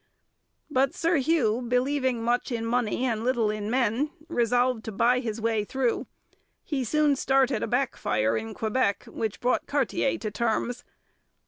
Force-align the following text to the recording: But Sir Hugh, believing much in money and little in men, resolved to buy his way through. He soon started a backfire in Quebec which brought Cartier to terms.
But 0.71 0.95
Sir 0.95 1.17
Hugh, 1.17 1.61
believing 1.61 2.23
much 2.23 2.51
in 2.51 2.65
money 2.65 3.05
and 3.05 3.23
little 3.23 3.51
in 3.51 3.69
men, 3.69 4.09
resolved 4.29 4.83
to 4.85 4.91
buy 4.91 5.19
his 5.19 5.39
way 5.39 5.63
through. 5.63 6.07
He 6.63 6.83
soon 6.83 7.15
started 7.15 7.61
a 7.61 7.67
backfire 7.67 8.35
in 8.35 8.55
Quebec 8.55 9.03
which 9.05 9.39
brought 9.39 9.67
Cartier 9.67 10.17
to 10.17 10.31
terms. 10.31 10.83